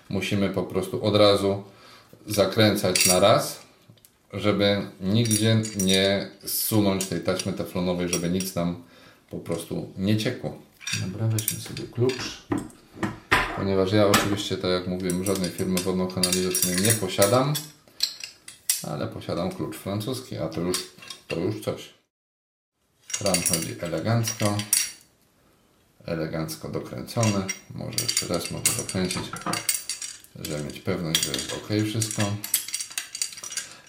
musimy 0.10 0.50
po 0.50 0.63
prostu 0.63 1.05
od 1.05 1.15
razu 1.15 1.63
zakręcać 2.27 3.05
na 3.05 3.20
raz, 3.20 3.60
żeby 4.34 4.82
nigdzie 5.01 5.62
nie 5.77 6.29
zsunąć 6.46 7.05
tej 7.05 7.22
taśmy 7.22 7.53
teflonowej, 7.53 8.10
żeby 8.10 8.29
nic 8.29 8.55
nam 8.55 8.84
po 9.29 9.38
prostu 9.38 9.89
nie 9.98 10.17
ciekło. 10.17 10.58
Dobra, 11.01 11.27
weźmy 11.27 11.60
sobie 11.60 11.84
klucz. 11.84 12.48
Ponieważ 13.55 13.91
ja 13.91 14.08
oczywiście, 14.08 14.58
tak 14.58 14.72
jak 14.72 14.88
mówiłem, 14.88 15.24
żadnej 15.24 15.50
firmy 15.50 15.79
wodno-kanalizacyjnej 15.79 16.86
nie 16.86 16.91
posiadam, 16.91 17.53
ale 18.84 19.08
posiadam 19.08 19.51
klucz 19.51 19.75
francuski, 19.75 20.38
a 20.38 20.48
to 20.48 20.62
już, 20.62 20.91
to 21.27 21.39
już 21.39 21.62
coś. 21.62 21.93
Kran 23.24 23.44
chodzi 23.44 23.75
elegancko, 23.82 24.58
elegancko 26.06 26.70
dokręcony. 26.70 27.46
Może 27.75 28.03
jeszcze 28.03 28.27
raz 28.27 28.51
mogę 28.51 28.72
dokręcić, 28.77 29.24
żeby 30.36 30.63
mieć 30.63 30.80
pewność, 30.80 31.24
że 31.24 31.32
jest 31.32 31.53
ok 31.53 31.68
wszystko. 31.89 32.22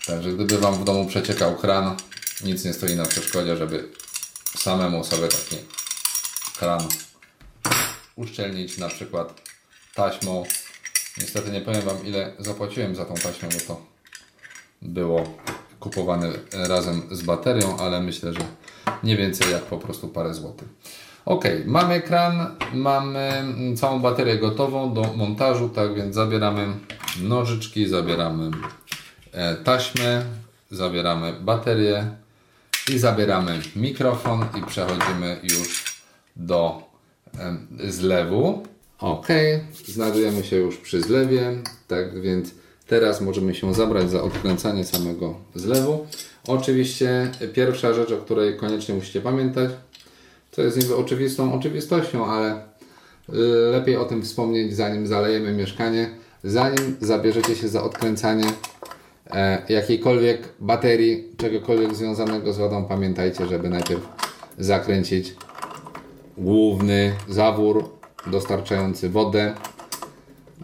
Także 0.06 0.32
gdyby 0.32 0.58
Wam 0.58 0.74
w 0.74 0.84
domu 0.84 1.06
przeciekał 1.06 1.56
kran, 1.56 1.96
nic 2.44 2.64
nie 2.64 2.72
stoi 2.72 2.96
na 2.96 3.06
przeszkodzie, 3.06 3.56
żeby 3.56 3.88
samemu 4.58 5.04
sobie 5.04 5.28
taki 5.28 5.56
kran 6.58 6.88
uszczelnić 8.16 8.78
na 8.78 8.88
przykład 8.88 9.40
taśmą. 9.94 10.44
Niestety 11.18 11.50
nie 11.50 11.60
powiem 11.60 11.82
Wam 11.82 12.06
ile 12.06 12.32
zapłaciłem 12.38 12.94
za 12.94 13.04
tą 13.04 13.14
taśmę, 13.14 13.48
bo 13.48 13.74
to 13.74 13.86
było 14.82 15.38
kupowane 15.80 16.32
razem 16.52 17.08
z 17.10 17.22
baterią, 17.22 17.78
ale 17.78 18.00
myślę, 18.00 18.32
że 18.32 18.63
nie 19.02 19.16
więcej 19.16 19.52
jak 19.52 19.62
po 19.62 19.78
prostu 19.78 20.08
parę 20.08 20.34
złotych. 20.34 20.68
Ok, 21.24 21.44
mamy 21.66 22.00
kran, 22.00 22.56
mamy 22.74 23.44
całą 23.76 24.00
baterię 24.00 24.38
gotową 24.38 24.94
do 24.94 25.02
montażu, 25.02 25.68
tak 25.68 25.94
więc 25.94 26.14
zabieramy 26.14 26.66
nożyczki, 27.22 27.88
zabieramy 27.88 28.50
e, 29.32 29.54
taśmę, 29.54 30.24
zabieramy 30.70 31.32
baterię 31.32 32.10
i 32.92 32.98
zabieramy 32.98 33.60
mikrofon 33.76 34.44
i 34.58 34.62
przechodzimy 34.62 35.40
już 35.42 35.84
do 36.36 36.82
zlewu. 37.88 38.66
Ok, 38.98 39.28
znajdujemy 39.86 40.44
się 40.44 40.56
już 40.56 40.76
przy 40.76 41.00
zlewie, 41.00 41.52
tak 41.88 42.20
więc 42.20 42.50
teraz 42.86 43.20
możemy 43.20 43.54
się 43.54 43.74
zabrać 43.74 44.10
za 44.10 44.22
odkręcanie 44.22 44.84
samego 44.84 45.34
zlewu. 45.54 46.06
Oczywiście 46.48 47.30
pierwsza 47.52 47.94
rzecz, 47.94 48.12
o 48.12 48.16
której 48.16 48.56
koniecznie 48.56 48.94
musicie 48.94 49.20
pamiętać, 49.20 49.70
to 50.50 50.62
jest 50.62 50.82
niby 50.82 50.96
oczywistą 50.96 51.54
oczywistością, 51.54 52.26
ale 52.26 52.54
y, 52.54 53.32
lepiej 53.72 53.96
o 53.96 54.04
tym 54.04 54.22
wspomnieć 54.22 54.76
zanim 54.76 55.06
zalejemy 55.06 55.52
mieszkanie, 55.52 56.10
zanim 56.44 56.96
zabierzecie 57.00 57.56
się 57.56 57.68
za 57.68 57.82
odkręcanie 57.82 58.46
e, 59.30 59.62
jakiejkolwiek 59.68 60.48
baterii, 60.60 61.28
czegokolwiek 61.36 61.94
związanego 61.94 62.52
z 62.52 62.58
wodą, 62.58 62.84
pamiętajcie, 62.84 63.46
żeby 63.46 63.68
najpierw 63.68 64.08
zakręcić 64.58 65.34
główny 66.38 67.12
zawór 67.28 67.90
dostarczający 68.26 69.10
wodę 69.10 69.54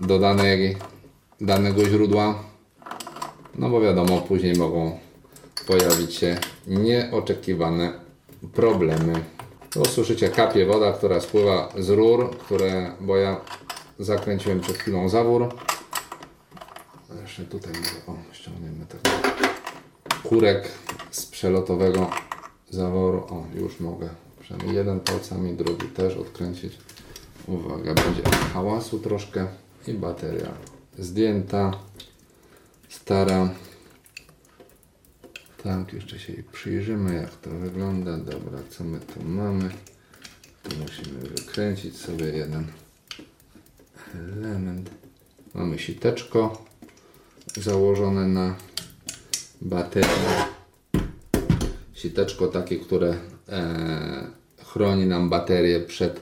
do 0.01 0.19
danej, 0.19 0.77
danego 1.41 1.85
źródła. 1.85 2.35
No 3.55 3.71
bo 3.71 3.81
wiadomo, 3.81 4.21
później 4.21 4.55
mogą 4.55 4.99
pojawić 5.67 6.15
się 6.15 6.39
nieoczekiwane 6.67 7.93
problemy. 8.53 9.25
Tu 9.71 9.85
słyszycie 9.85 10.29
kapie 10.29 10.67
woda, 10.67 10.93
która 10.93 11.21
spływa 11.21 11.69
z 11.79 11.89
rur, 11.89 12.31
które, 12.31 12.93
bo 13.01 13.17
ja 13.17 13.41
zakręciłem 13.99 14.61
przed 14.61 14.79
chwilą 14.79 15.09
zawór. 15.09 15.49
Jeszcze 17.23 17.45
tutaj 17.45 17.73
o, 18.07 18.15
ściągniemy 18.33 18.87
taki 18.87 19.11
kurek 20.23 20.69
z 21.11 21.27
przelotowego 21.27 22.11
zaworu. 22.71 23.19
O, 23.19 23.45
już 23.55 23.81
mogę 23.81 24.09
przynajmniej 24.41 24.77
jeden 24.77 25.01
palcami, 25.01 25.53
drugi 25.53 25.87
też 25.87 26.17
odkręcić. 26.17 26.79
Uwaga, 27.47 27.95
będzie 27.95 28.23
hałasu 28.53 28.99
troszkę 28.99 29.47
i 29.87 29.93
bateria 29.95 30.49
zdjęta, 30.99 31.71
stara. 32.89 33.51
Tak, 35.63 35.93
jeszcze 35.93 36.19
się 36.19 36.33
jej 36.33 36.43
przyjrzymy, 36.43 37.15
jak 37.15 37.31
to 37.37 37.51
wygląda. 37.51 38.19
Dobra, 38.19 38.59
co 38.71 38.85
my 38.85 39.01
tu 39.01 39.25
mamy? 39.25 39.71
Tu 40.63 40.77
musimy 40.77 41.21
wykręcić 41.21 41.97
sobie 41.97 42.27
jeden 42.27 42.67
element. 44.15 44.91
Mamy 45.55 45.79
siteczko 45.79 46.65
założone 47.57 48.29
na 48.29 48.55
baterię. 49.61 50.47
Siteczko 51.95 52.49
takie, 52.49 52.77
które 52.77 53.15
e, 53.49 54.27
chroni 54.65 55.07
nam 55.07 55.31
baterię 55.31 55.81
przed 55.81 56.21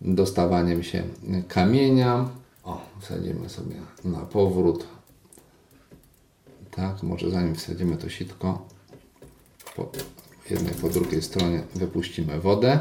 dostawaniem 0.00 0.82
się 0.82 1.02
kamienia. 1.48 2.28
O, 2.70 2.80
wsadzimy 3.00 3.48
sobie 3.48 3.76
na 4.04 4.18
powrót. 4.18 4.86
Tak, 6.70 7.02
może 7.02 7.30
zanim 7.30 7.54
wsadzimy 7.54 7.96
to 7.96 8.08
sitko, 8.08 8.68
po 9.76 9.92
jednej 10.50 10.74
po 10.74 10.88
drugiej 10.88 11.22
stronie 11.22 11.62
wypuścimy 11.74 12.40
wodę. 12.40 12.78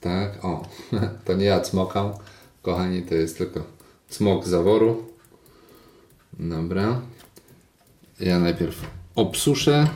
Tak, 0.00 0.44
o, 0.44 0.68
to 1.24 1.34
nie 1.34 1.44
ja 1.44 1.60
cmokam, 1.60 2.12
kochani, 2.62 3.02
to 3.02 3.14
jest 3.14 3.38
tylko 3.38 3.60
cmok 4.08 4.46
zaworu. 4.46 5.04
Dobra. 6.32 7.00
Ja 8.20 8.38
najpierw 8.38 8.86
obsuszę 9.14 9.88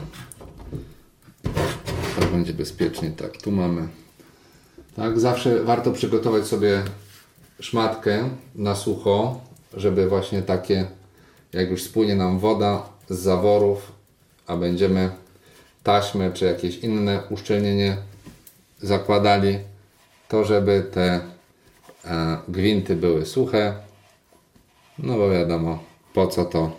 będzie 2.31 2.53
bezpiecznie. 2.53 3.11
Tak, 3.11 3.37
tu 3.37 3.51
mamy. 3.51 3.87
Tak, 4.95 5.19
zawsze 5.19 5.63
warto 5.63 5.91
przygotować 5.91 6.45
sobie 6.45 6.83
szmatkę 7.59 8.29
na 8.55 8.75
sucho, 8.75 9.39
żeby 9.73 10.09
właśnie 10.09 10.41
takie, 10.41 10.85
jak 11.53 11.69
już 11.69 11.83
spłynie 11.83 12.15
nam 12.15 12.39
woda 12.39 12.83
z 13.09 13.19
zaworów, 13.19 13.91
a 14.47 14.57
będziemy 14.57 15.09
taśmę 15.83 16.31
czy 16.31 16.45
jakieś 16.45 16.77
inne 16.77 17.21
uszczelnienie 17.29 17.97
zakładali, 18.81 19.57
to 20.27 20.43
żeby 20.43 20.87
te 20.93 21.19
e, 22.05 22.37
gwinty 22.47 22.95
były 22.95 23.25
suche. 23.25 23.73
No 24.99 25.17
bo 25.17 25.29
wiadomo, 25.29 25.83
po 26.13 26.27
co 26.27 26.45
to 26.45 26.71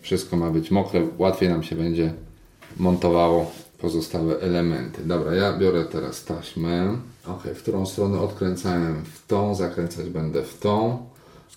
wszystko 0.00 0.36
ma 0.36 0.50
być 0.50 0.70
mokre, 0.70 1.08
łatwiej 1.18 1.48
nam 1.48 1.62
się 1.62 1.76
będzie 1.76 2.12
montowało 2.76 3.50
pozostałe 3.82 4.40
elementy. 4.40 5.02
Dobra, 5.04 5.34
ja 5.34 5.58
biorę 5.58 5.84
teraz 5.84 6.24
taśmę. 6.24 6.98
Ok, 7.26 7.42
w 7.54 7.62
którą 7.62 7.86
stronę 7.86 8.20
odkręcałem? 8.20 9.04
W 9.04 9.26
tą, 9.26 9.54
zakręcać 9.54 10.08
będę 10.08 10.42
w 10.42 10.58
tą, 10.58 11.06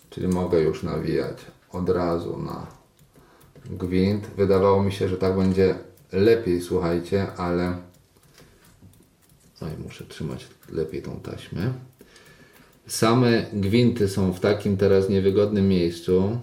czyli 0.10 0.28
mogę 0.28 0.62
już 0.62 0.84
nawijać 0.84 1.38
od 1.72 1.90
razu 1.90 2.38
na 2.38 2.68
gwint. 3.66 4.28
Wydawało 4.38 4.84
mi 4.84 4.92
się, 4.92 5.10
że 5.10 5.18
tak 5.18 5.36
będzie 5.38 5.76
lepiej, 6.12 6.62
słuchajcie, 6.62 7.28
ale 7.38 7.78
Oj, 9.62 9.70
muszę 9.84 10.04
trzymać 10.04 10.48
lepiej 10.70 11.02
tą 11.02 11.20
taśmę. 11.20 11.74
Same 12.88 13.46
gwinty 13.54 14.08
są 14.08 14.34
w 14.34 14.40
takim 14.40 14.78
teraz 14.78 15.10
niewygodnym 15.10 15.68
miejscu, 15.68 16.38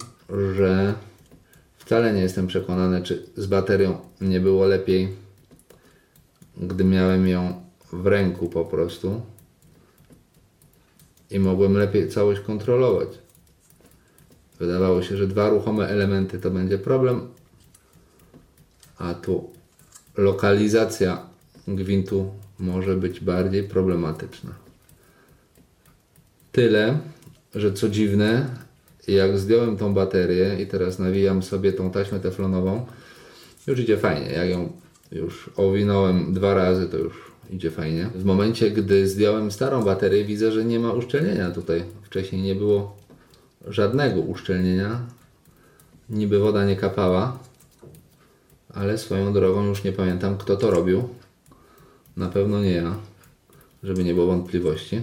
że 0.55 0.93
wcale 1.77 2.13
nie 2.13 2.21
jestem 2.21 2.47
przekonany, 2.47 3.01
czy 3.01 3.25
z 3.37 3.45
baterią 3.45 3.97
nie 4.21 4.39
było 4.39 4.65
lepiej, 4.65 5.22
gdy 6.57 6.83
miałem 6.83 7.27
ją 7.27 7.63
w 7.93 8.07
ręku 8.07 8.49
po 8.49 8.65
prostu 8.65 9.21
i 11.31 11.39
mogłem 11.39 11.73
lepiej 11.73 12.09
całość 12.09 12.41
kontrolować. 12.41 13.07
Wydawało 14.59 15.01
się, 15.01 15.17
że 15.17 15.27
dwa 15.27 15.49
ruchome 15.49 15.87
elementy 15.87 16.39
to 16.39 16.51
będzie 16.51 16.77
problem, 16.77 17.27
a 18.97 19.13
tu 19.13 19.49
lokalizacja 20.17 21.25
gwintu 21.67 22.31
może 22.59 22.95
być 22.95 23.19
bardziej 23.19 23.63
problematyczna. 23.63 24.51
Tyle, 26.51 26.99
że 27.55 27.73
co 27.73 27.89
dziwne, 27.89 28.49
jak 29.07 29.37
zdjąłem 29.37 29.77
tą 29.77 29.93
baterię 29.93 30.61
i 30.61 30.67
teraz 30.67 30.99
nawijam 30.99 31.43
sobie 31.43 31.73
tą 31.73 31.91
taśmę 31.91 32.19
teflonową, 32.19 32.85
już 33.67 33.79
idzie 33.79 33.97
fajnie. 33.97 34.31
Jak 34.31 34.49
ją 34.49 34.82
już 35.13 35.49
owinąłem 35.57 36.33
dwa 36.33 36.53
razy, 36.53 36.89
to 36.89 36.97
już 36.97 37.31
idzie 37.49 37.71
fajnie. 37.71 38.09
W 38.15 38.25
momencie, 38.25 38.71
gdy 38.71 39.07
zdjąłem 39.07 39.51
starą 39.51 39.83
baterię, 39.83 40.25
widzę, 40.25 40.51
że 40.51 40.65
nie 40.65 40.79
ma 40.79 40.91
uszczelnienia 40.91 41.51
tutaj. 41.51 41.83
Wcześniej 42.03 42.41
nie 42.41 42.55
było 42.55 42.97
żadnego 43.67 44.21
uszczelnienia. 44.21 44.99
Niby 46.09 46.39
woda 46.39 46.65
nie 46.65 46.75
kapała, 46.75 47.39
ale 48.73 48.97
swoją 48.97 49.33
drogą 49.33 49.65
już 49.65 49.83
nie 49.83 49.91
pamiętam, 49.91 50.37
kto 50.37 50.57
to 50.57 50.71
robił. 50.71 51.09
Na 52.17 52.29
pewno 52.29 52.61
nie 52.61 52.71
ja, 52.71 52.95
żeby 53.83 54.03
nie 54.03 54.13
było 54.13 54.27
wątpliwości, 54.27 55.01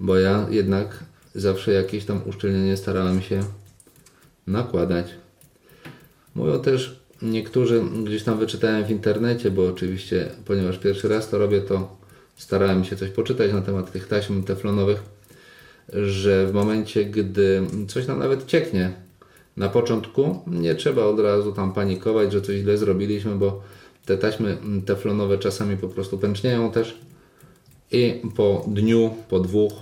bo 0.00 0.16
ja 0.16 0.46
jednak 0.50 1.04
zawsze 1.34 1.72
jakieś 1.72 2.04
tam 2.04 2.20
uszczelnienie 2.26 2.76
starałem 2.76 3.22
się 3.22 3.40
nakładać. 4.46 5.06
Mówią 6.34 6.60
też 6.60 6.99
niektórzy, 7.22 7.82
gdzieś 8.04 8.22
tam 8.22 8.38
wyczytałem 8.38 8.84
w 8.84 8.90
internecie, 8.90 9.50
bo 9.50 9.68
oczywiście, 9.68 10.30
ponieważ 10.44 10.78
pierwszy 10.78 11.08
raz 11.08 11.28
to 11.28 11.38
robię, 11.38 11.60
to 11.60 11.96
starałem 12.36 12.84
się 12.84 12.96
coś 12.96 13.10
poczytać 13.10 13.52
na 13.52 13.62
temat 13.62 13.92
tych 13.92 14.08
taśm 14.08 14.42
teflonowych, 14.42 15.02
że 15.92 16.46
w 16.46 16.52
momencie, 16.52 17.04
gdy 17.04 17.62
coś 17.88 18.06
nam 18.06 18.18
nawet 18.18 18.46
cieknie 18.46 18.92
na 19.56 19.68
początku, 19.68 20.38
nie 20.46 20.74
trzeba 20.74 21.04
od 21.04 21.20
razu 21.20 21.52
tam 21.52 21.72
panikować, 21.72 22.32
że 22.32 22.42
coś 22.42 22.56
źle 22.56 22.78
zrobiliśmy, 22.78 23.36
bo 23.36 23.62
te 24.06 24.18
taśmy 24.18 24.56
teflonowe 24.86 25.38
czasami 25.38 25.76
po 25.76 25.88
prostu 25.88 26.18
pęcznieją 26.18 26.70
też 26.70 26.98
i 27.92 28.22
po 28.36 28.64
dniu, 28.68 29.14
po 29.28 29.40
dwóch 29.40 29.72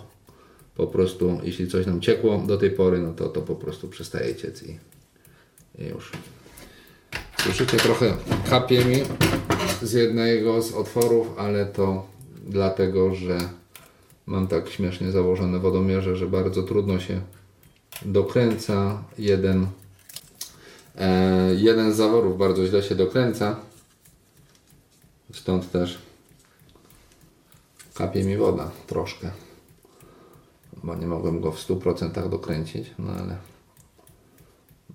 po 0.78 0.86
prostu, 0.86 1.40
jeśli 1.42 1.68
coś 1.68 1.86
nam 1.86 2.00
ciekło 2.00 2.38
do 2.46 2.58
tej 2.58 2.70
pory, 2.70 2.98
no 2.98 3.12
to 3.12 3.28
to 3.28 3.42
po 3.42 3.54
prostu 3.54 3.88
przestaje 3.88 4.36
ciec 4.36 4.62
i, 4.62 4.78
i 5.78 5.86
już. 5.86 6.12
Słyszycie, 7.42 7.76
trochę 7.76 8.16
kapie 8.50 8.84
mi 8.84 8.96
z 9.82 9.92
jednego 9.92 10.62
z 10.62 10.72
otworów, 10.72 11.26
ale 11.38 11.66
to 11.66 12.06
dlatego, 12.46 13.14
że 13.14 13.38
mam 14.26 14.46
tak 14.46 14.68
śmiesznie 14.68 15.10
założone 15.10 15.58
wodomierze, 15.58 16.16
że 16.16 16.26
bardzo 16.26 16.62
trudno 16.62 17.00
się 17.00 17.20
dokręca. 18.02 19.02
Jeden, 19.18 19.66
e, 20.96 21.54
jeden 21.54 21.92
z 21.92 21.96
zaworów 21.96 22.38
bardzo 22.38 22.66
źle 22.66 22.82
się 22.82 22.94
dokręca. 22.94 23.56
Stąd 25.32 25.72
też 25.72 25.98
kapie 27.94 28.24
mi 28.24 28.36
woda 28.36 28.70
troszkę. 28.86 29.30
Bo 30.84 30.94
nie 30.94 31.06
mogłem 31.06 31.40
go 31.40 31.52
w 31.52 31.60
100% 31.60 32.28
dokręcić, 32.28 32.90
no 32.98 33.12
ale 33.12 33.36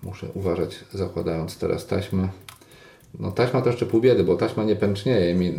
muszę 0.03 0.27
uważać 0.33 0.79
zakładając 0.93 1.57
teraz 1.57 1.87
taśmę. 1.87 2.29
No 3.19 3.31
taśma 3.31 3.61
to 3.61 3.69
jeszcze 3.69 3.85
pół 3.85 4.01
biedy, 4.01 4.23
bo 4.23 4.35
taśma 4.35 4.63
nie 4.63 4.75
pęcznieje 4.75 5.35
mi 5.35 5.53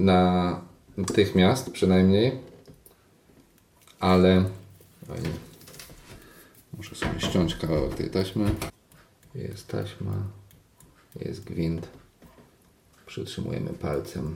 natychmiast 0.96 1.70
przynajmniej. 1.70 2.32
Ale 4.00 4.44
oj, 5.10 5.18
muszę 6.76 6.94
sobie 6.94 7.20
ściąć 7.20 7.56
kawałek 7.56 7.94
tej 7.94 8.10
taśmy. 8.10 8.50
Jest 9.34 9.68
taśma, 9.68 10.12
jest 11.20 11.44
gwint. 11.44 11.88
Przytrzymujemy 13.06 13.70
palcem 13.70 14.34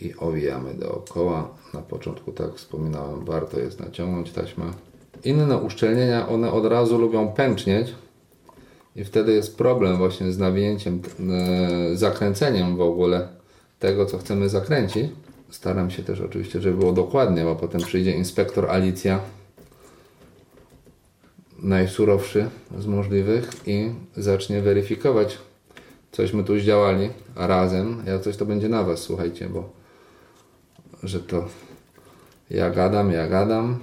i 0.00 0.14
owijamy 0.14 0.74
dookoła. 0.74 1.48
Na 1.74 1.82
początku, 1.82 2.32
tak 2.32 2.54
wspominałem, 2.54 3.24
warto 3.24 3.60
jest 3.60 3.80
naciągnąć 3.80 4.32
taśmę. 4.32 4.64
Inne 5.24 5.58
uszczelnienia, 5.58 6.28
one 6.28 6.52
od 6.52 6.66
razu 6.66 6.98
lubią 6.98 7.32
pęcznieć 7.32 7.94
i 8.96 9.04
wtedy 9.04 9.32
jest 9.32 9.56
problem 9.56 9.96
właśnie 9.96 10.32
z 10.32 10.38
nawinięciem, 10.38 11.02
e, 11.92 11.96
zakręceniem 11.96 12.76
w 12.76 12.80
ogóle 12.80 13.28
tego, 13.78 14.06
co 14.06 14.18
chcemy 14.18 14.48
zakręcić. 14.48 15.10
Staram 15.50 15.90
się 15.90 16.02
też 16.02 16.20
oczywiście, 16.20 16.60
żeby 16.60 16.78
było 16.78 16.92
dokładnie, 16.92 17.44
bo 17.44 17.56
potem 17.56 17.80
przyjdzie 17.80 18.10
inspektor 18.10 18.70
Alicja, 18.70 19.20
najsurowszy 21.58 22.50
z 22.78 22.86
możliwych 22.86 23.50
i 23.66 23.90
zacznie 24.16 24.60
weryfikować, 24.60 25.38
cośmy 26.12 26.44
tu 26.44 26.58
zdziałali 26.58 27.10
razem. 27.36 28.02
Ja 28.06 28.18
coś 28.18 28.36
to 28.36 28.46
będzie 28.46 28.68
na 28.68 28.84
Was, 28.84 29.00
słuchajcie, 29.00 29.48
bo 29.48 29.70
że 31.02 31.20
to 31.20 31.48
ja 32.50 32.70
gadam, 32.70 33.12
ja 33.12 33.28
gadam, 33.28 33.78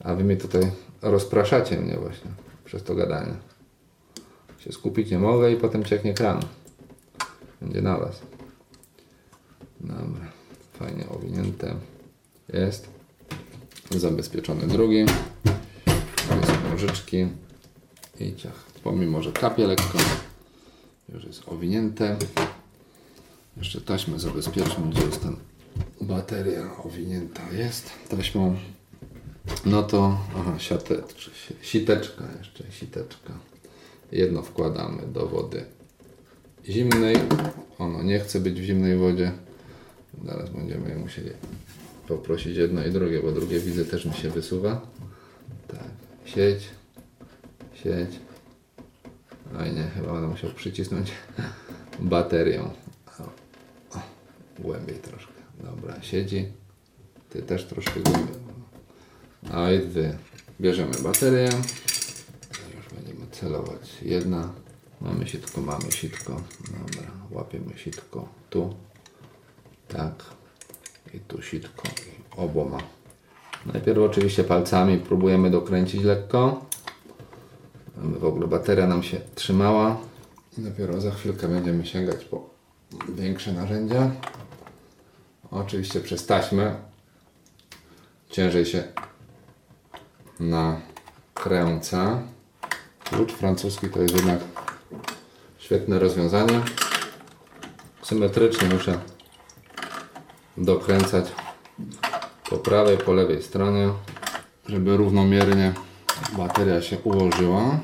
a 0.00 0.14
Wy 0.14 0.24
mnie 0.24 0.36
tutaj 0.36 0.62
rozpraszacie 1.02 1.76
mnie 1.76 1.96
właśnie 1.96 2.30
przez 2.64 2.82
to 2.82 2.94
gadanie. 2.94 3.47
Się 4.68 4.72
skupić 4.72 5.10
nie 5.10 5.18
mogę 5.18 5.52
i 5.52 5.56
potem 5.56 5.84
cieknie 5.84 6.14
kran. 6.14 6.40
Będzie 7.60 7.82
na 7.82 7.98
Was. 7.98 8.22
Dobra, 9.80 10.32
fajnie 10.72 11.08
owinięte 11.08 11.74
jest. 12.52 12.88
Zabezpieczony 13.90 14.66
drugi. 14.66 14.98
Jest 16.40 16.52
nożyczki 16.70 17.26
i 18.20 18.36
ciach. 18.36 18.64
Pomimo, 18.84 19.22
że 19.22 19.32
kapie 19.32 19.66
lekko, 19.66 19.98
już 21.14 21.24
jest 21.24 21.48
owinięte. 21.48 22.16
Jeszcze 23.56 23.80
taśmę 23.80 24.18
zabezpieczmy, 24.18 24.90
gdzie 24.90 25.02
jest 25.02 25.22
ten 25.22 25.36
bateria 26.00 26.76
owinięta 26.84 27.42
jest 27.52 27.90
taśmą. 28.08 28.56
No 29.66 29.82
to, 29.82 30.18
aha, 30.38 30.58
siateczka, 30.58 31.30
siteczka 31.62 32.24
jeszcze, 32.38 32.64
siteczka. 32.72 33.47
Jedno 34.12 34.42
wkładamy 34.42 35.02
do 35.12 35.26
wody 35.26 35.64
zimnej. 36.68 37.16
Ono 37.78 38.02
nie 38.02 38.20
chce 38.20 38.40
być 38.40 38.60
w 38.60 38.64
zimnej 38.64 38.96
wodzie. 38.96 39.32
Zaraz 40.24 40.50
będziemy 40.50 40.96
musieli 40.96 41.30
poprosić 42.08 42.56
jedno 42.56 42.86
i 42.86 42.90
drugie, 42.90 43.22
bo 43.22 43.32
drugie 43.32 43.60
widzę 43.60 43.84
też 43.84 44.04
mi 44.04 44.14
się 44.14 44.30
wysuwa. 44.30 44.80
Tak, 45.68 45.88
sieć, 46.24 46.68
sieć. 47.74 48.10
Oj 49.60 49.72
nie, 49.72 49.82
chyba 49.82 50.12
będę 50.12 50.28
musiał 50.28 50.50
przycisnąć 50.50 51.12
baterią. 52.00 52.70
O, 53.94 54.00
głębiej 54.58 54.96
troszkę. 54.96 55.32
Dobra, 55.64 56.02
siedzi. 56.02 56.46
Ty 57.30 57.42
też 57.42 57.64
troszkę 57.64 58.00
głębiej. 58.00 58.34
A 59.52 59.72
i 59.72 59.78
wy. 59.78 60.16
Bierzemy 60.60 60.92
baterię. 61.02 61.48
Celować. 63.40 64.02
Jedna. 64.02 64.52
Mamy 65.00 65.26
sitko, 65.26 65.60
mamy 65.60 65.92
sitko. 65.92 66.32
Dobra, 66.70 67.10
łapiemy 67.30 67.78
sitko 67.78 68.28
tu. 68.50 68.74
Tak. 69.88 70.24
I 71.14 71.20
tu 71.20 71.42
sitko 71.42 71.82
i 71.88 72.40
oboma. 72.40 72.78
Najpierw 73.66 73.98
oczywiście 73.98 74.44
palcami 74.44 74.98
próbujemy 74.98 75.50
dokręcić 75.50 76.02
lekko. 76.02 76.66
Aby 78.04 78.18
w 78.18 78.24
ogóle 78.24 78.46
bateria 78.46 78.86
nam 78.86 79.02
się 79.02 79.20
trzymała. 79.34 79.96
I 80.58 80.60
dopiero 80.62 81.00
za 81.00 81.10
chwilkę 81.10 81.48
będziemy 81.48 81.86
sięgać 81.86 82.24
po 82.24 82.50
większe 83.08 83.52
narzędzia. 83.52 84.10
Oczywiście 85.50 86.00
przez 86.00 86.26
taśmę 86.26 86.74
ciężej 88.30 88.66
się 88.66 88.84
nakręca. 90.40 92.22
Klucz 93.10 93.32
francuski 93.32 93.88
to 93.88 94.02
jest 94.02 94.16
jednak 94.16 94.38
świetne 95.58 95.98
rozwiązanie. 95.98 96.60
Symetrycznie 98.02 98.68
muszę 98.68 98.98
dokręcać 100.56 101.24
po 102.50 102.56
prawej, 102.56 102.98
po 102.98 103.12
lewej 103.12 103.42
stronie, 103.42 103.88
żeby 104.66 104.96
równomiernie 104.96 105.72
bateria 106.32 106.82
się 106.82 106.98
ułożyła. 106.98 107.78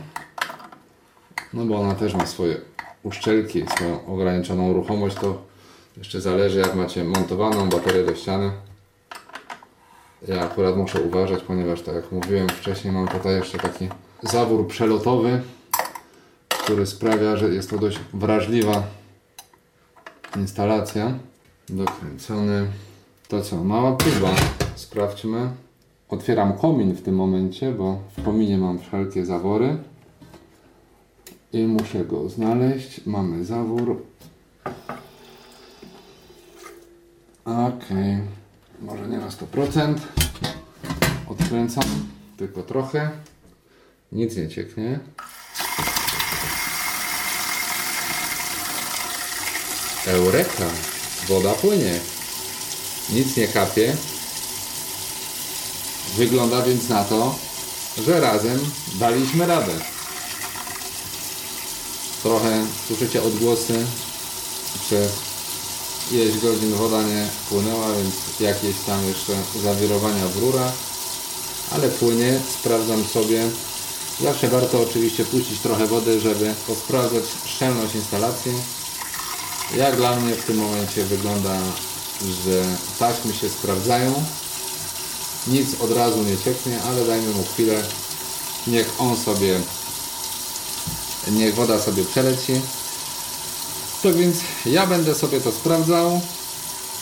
No 1.53 1.65
bo 1.65 1.81
ona 1.81 1.95
też 1.95 2.15
ma 2.15 2.27
swoje 2.27 2.61
uszczelki, 3.03 3.67
swoją 3.77 4.07
ograniczoną 4.07 4.73
ruchomość, 4.73 5.17
to 5.17 5.43
jeszcze 5.97 6.21
zależy 6.21 6.59
jak 6.59 6.75
macie 6.75 7.05
montowaną 7.05 7.69
baterię 7.69 8.05
do 8.05 8.15
ściany. 8.15 8.51
Ja 10.29 10.41
akurat 10.41 10.77
muszę 10.77 11.01
uważać, 11.01 11.43
ponieważ 11.43 11.83
tak 11.83 11.95
jak 11.95 12.13
mówiłem 12.13 12.49
wcześniej, 12.49 12.93
mam 12.93 13.09
tutaj 13.09 13.35
jeszcze 13.35 13.59
taki 13.59 13.89
zawór 14.25 14.67
przelotowy, 14.69 15.43
który 16.49 16.87
sprawia, 16.87 17.37
że 17.37 17.49
jest 17.49 17.71
to 17.71 17.79
dość 17.79 17.99
wrażliwa 18.15 18.83
instalacja. 20.37 21.19
Dokręcony. 21.69 22.67
To 23.29 23.43
co, 23.43 23.65
mała 23.65 23.97
próba. 23.97 24.31
Sprawdźmy. 24.75 25.51
Otwieram 26.09 26.59
komin 26.59 26.93
w 26.93 27.03
tym 27.03 27.15
momencie, 27.15 27.73
bo 27.73 27.99
w 28.19 28.25
kominie 28.25 28.59
mam 28.59 28.79
wszelkie 28.79 29.27
zawory. 29.27 29.77
I 31.53 31.67
muszę 31.67 32.05
go 32.05 32.29
znaleźć. 32.29 33.07
Mamy 33.07 33.45
zawór. 33.45 34.03
Ok. 37.45 37.85
Może 38.81 39.09
nie 39.09 39.19
na 39.19 39.29
100%. 39.29 39.95
Odkręcam. 41.29 41.85
Tylko 42.37 42.63
trochę. 42.63 43.11
Nic 44.13 44.37
nie 44.37 44.49
cieknie. 44.49 45.01
Eureka! 50.07 50.71
Woda 51.29 51.53
płynie. 51.53 52.01
Nic 53.11 53.37
nie 53.37 53.49
kapie. 53.49 53.97
Wygląda 56.17 56.63
więc 56.63 56.89
na 56.89 57.05
to, 57.05 57.35
że 58.07 58.21
razem 58.21 58.59
daliśmy 58.95 59.47
radę. 59.47 59.73
Trochę 62.23 62.67
słyszycie 62.87 63.23
odgłosy. 63.23 63.87
Przez 64.81 65.13
ileś 66.13 66.39
godzin 66.39 66.75
woda 66.75 67.03
nie 67.03 67.29
płynęła, 67.49 67.93
więc 67.93 68.15
jakieś 68.41 68.77
tam 68.87 69.09
jeszcze 69.09 69.33
zawirowania 69.63 70.29
w 70.29 70.39
rurach. 70.39 70.73
Ale 71.71 71.89
płynie, 71.89 72.41
sprawdzam 72.61 73.05
sobie. 73.05 73.49
Zawsze 74.21 74.49
warto 74.49 74.83
oczywiście 74.83 75.25
puścić 75.25 75.61
trochę 75.61 75.87
wody, 75.87 76.21
żeby 76.21 76.55
posprawdzać 76.67 77.25
szczelność 77.45 77.95
instalacji. 77.95 78.53
Jak 79.77 79.97
dla 79.97 80.17
mnie 80.17 80.35
w 80.35 80.45
tym 80.45 80.57
momencie 80.57 81.05
wygląda, 81.05 81.59
że 82.45 82.65
taśmy 82.99 83.35
się 83.35 83.49
sprawdzają. 83.49 84.25
Nic 85.47 85.81
od 85.81 85.93
razu 85.93 86.23
nie 86.23 86.39
cieknie, 86.39 86.83
ale 86.83 87.07
dajmy 87.07 87.33
mu 87.33 87.45
chwilę. 87.45 87.83
Niech 88.67 88.95
on 88.99 89.17
sobie, 89.17 89.61
niech 91.31 91.55
woda 91.55 91.83
sobie 91.83 92.05
przeleci. 92.05 92.61
To 94.03 94.13
więc 94.13 94.37
ja 94.67 94.87
będę 94.87 95.15
sobie 95.15 95.41
to 95.41 95.53
sprawdzał. 95.53 96.21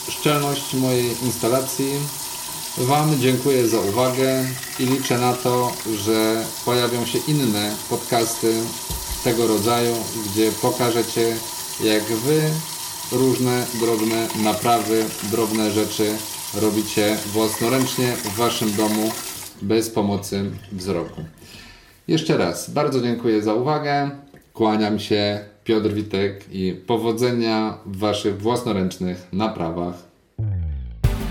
Szczelność 0.09 0.75
mojej 0.75 1.25
instalacji. 1.25 1.93
Wam 2.79 3.19
dziękuję 3.21 3.69
za 3.69 3.81
uwagę 3.81 4.45
i 4.79 4.87
liczę 4.87 5.19
na 5.19 5.33
to, 5.33 5.73
że 6.05 6.45
pojawią 6.65 7.07
się 7.07 7.19
inne 7.29 7.77
podcasty 7.91 8.55
tego 9.25 9.47
rodzaju, 9.47 9.95
gdzie 10.27 10.53
pokażecie 10.53 11.37
jak 11.85 12.03
Wy 12.03 12.41
różne 13.13 13.67
drobne 13.81 14.29
naprawy, 14.45 15.05
drobne 15.31 15.71
rzeczy 15.71 16.17
robicie 16.61 17.17
własnoręcznie 17.27 18.13
w 18.13 18.37
Waszym 18.37 18.73
domu 18.73 19.13
bez 19.63 19.91
pomocy 19.91 20.51
wzroku. 20.73 21.25
Jeszcze 22.09 22.37
raz 22.37 22.71
bardzo 22.71 23.01
dziękuję 23.01 23.43
za 23.43 23.55
uwagę. 23.55 24.11
Kłaniam 24.53 24.99
się, 24.99 25.45
Piotr 25.65 25.89
Witek 25.89 26.45
i 26.53 26.73
powodzenia 26.87 27.79
w 27.87 27.99
Waszych 27.99 28.43
własnoręcznych 28.43 29.29
naprawach. 29.33 30.12